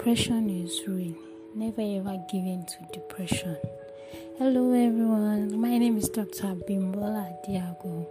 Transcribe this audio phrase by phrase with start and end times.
[0.00, 1.14] Depression is real.
[1.54, 3.58] Never ever give in to depression.
[4.38, 6.54] Hello everyone, my name is Dr.
[6.66, 8.06] Bimbola Diago,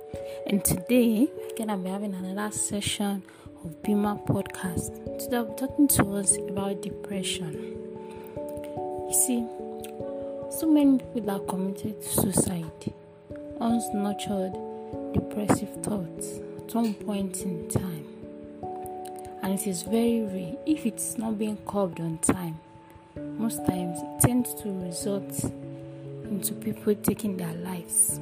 [0.45, 1.27] and today
[1.57, 3.23] gonna be having another session
[3.65, 5.17] of Bima podcast.
[5.17, 7.53] Today I'm talking to us about depression.
[9.07, 9.47] You see,
[10.59, 12.93] so many people are committed to suicide,
[13.59, 14.53] unnurtured
[15.15, 18.18] depressive thoughts at one point in time
[19.49, 22.59] and it is very rare if it's not being curbed on time
[23.15, 25.43] most times it tends to result
[26.25, 28.19] into people taking their lives.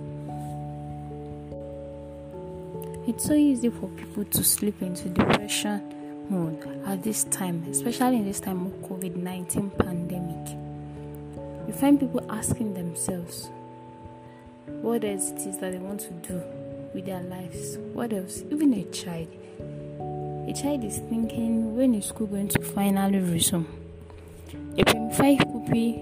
[3.06, 5.82] It's so easy for people to slip into depression
[6.30, 10.58] mode at this time especially in this time of covid-19 pandemic.
[11.68, 13.50] You find people asking themselves
[14.82, 16.42] what else it is that they want to do
[16.94, 17.78] with their lives?
[17.92, 18.44] What else?
[18.50, 19.28] Even a child
[20.48, 23.68] a child is thinking when is school going to finally resume.
[24.78, 25.94] A 25 puppy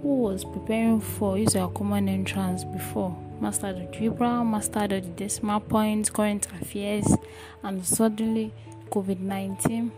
[0.00, 6.46] who was preparing for his common entrance before mastered the mastered the decimal points, current
[6.62, 7.16] affairs,
[7.64, 8.52] and suddenly
[8.90, 9.90] COVID 19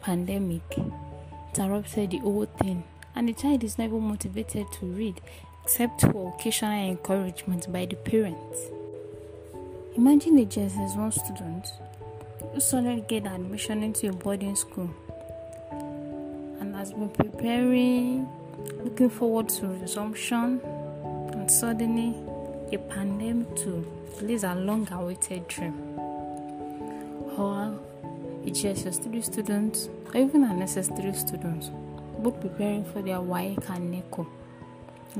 [0.00, 0.62] pandemic
[1.48, 2.84] interrupted the whole thing.
[3.16, 5.20] And the child is never motivated to read
[5.64, 8.70] except for occasional encouragement by the parents.
[9.96, 11.66] Imagine a JSS 1 student
[12.52, 14.90] who suddenly get admission into a boarding school
[16.60, 18.28] and has been preparing,
[18.82, 20.60] looking forward to resumption,
[21.32, 22.14] and suddenly
[22.72, 23.86] a pandemic to
[24.20, 25.74] release a long awaited dream.
[27.36, 27.78] Or
[28.44, 31.70] a JSS 3 student, or even an SS3 student,
[32.22, 34.26] both preparing for their WAEC and NECO.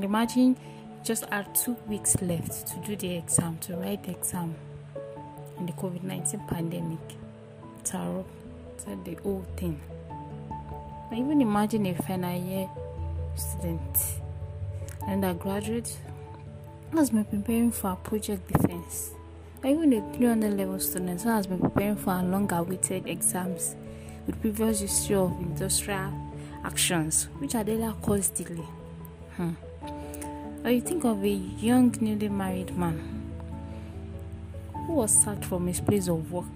[0.00, 0.56] Imagine
[1.04, 4.54] just had two weeks left to do the exam, to write the exam
[5.58, 6.98] in the COVID 19 pandemic
[7.78, 9.80] interrupted the whole thing.
[11.10, 12.68] I even imagine a final year
[13.36, 14.20] student,
[15.06, 15.96] undergraduate,
[16.92, 19.12] has been preparing for a project defense.
[19.62, 23.74] Or even a 300 level student who has been preparing for a long awaited exams
[24.26, 26.12] with previous history of industrial
[26.64, 28.66] actions, which are daily caused delay.
[29.36, 29.52] Hmm.
[30.64, 33.25] Or you think of a young newly married man
[34.96, 36.46] was sacked from his place of work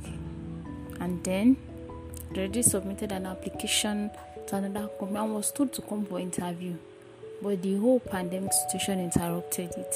[0.98, 1.56] and then
[2.34, 4.10] already submitted an application
[4.46, 6.74] to another company and was told to come for interview.
[7.42, 9.94] But the whole pandemic situation interrupted it.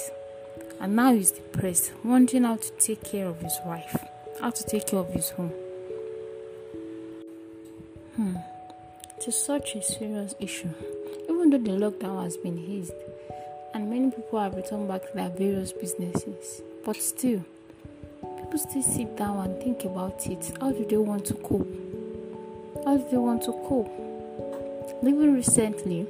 [0.81, 3.97] And now he's depressed wondering how to take care of his wife
[4.41, 5.53] how to take care of his home.
[8.16, 8.37] Hmm.
[9.16, 10.69] It is such a serious issue.
[11.31, 12.93] Even though the lockdown has been eased
[13.72, 17.44] and many people have returned back to their various businesses but still
[18.55, 20.57] people still sit down and think about it.
[20.61, 21.67] How do they want to cope?
[22.85, 23.91] How do they want to cope?
[25.03, 26.07] Even recently,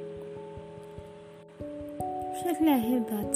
[2.33, 3.35] recently I heard that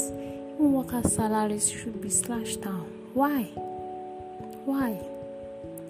[0.53, 2.85] even workers' salaries should be slashed down.
[3.15, 3.43] Why?
[4.65, 5.01] Why?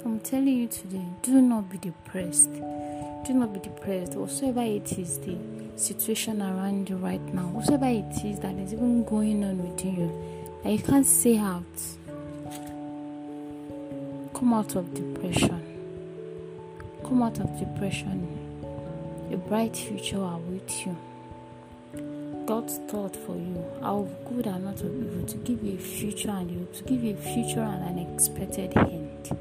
[0.05, 2.53] I'm telling you today, do not be depressed.
[2.53, 4.13] Do not be depressed.
[4.13, 5.37] Whatsoever it is, the
[5.75, 10.61] situation around you right now, whatever it is that is even going on within you,
[10.63, 11.65] that you can't say out
[14.39, 15.61] Come out of depression.
[17.03, 18.25] Come out of depression.
[19.33, 20.95] A bright future awaits you.
[22.45, 26.29] God's thought for you, how good and not of evil, to give you a future
[26.29, 29.37] and you to give you a future and an expected end.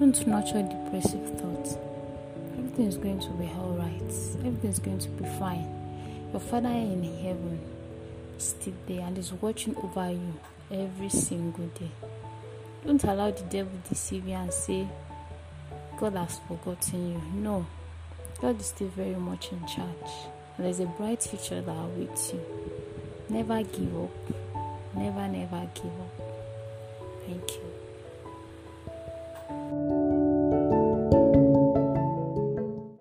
[0.00, 1.76] Don't nurture depressive thoughts.
[2.58, 4.12] Everything is going to be alright.
[4.44, 5.72] Everything is going to be fine.
[6.32, 7.60] Your Father in heaven
[8.36, 10.34] is still there and is watching over you
[10.72, 11.90] every single day.
[12.84, 14.88] Don't allow the devil to deceive you and say,
[15.98, 17.22] God has forgotten you.
[17.34, 17.66] No,
[18.40, 20.12] God is still very much in charge.
[20.56, 22.40] And there's a bright future that awaits you.
[23.28, 24.94] Never give up.
[24.94, 26.20] Never, never give up.
[27.26, 27.69] Thank you.